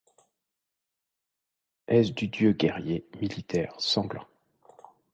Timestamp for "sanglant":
3.77-4.25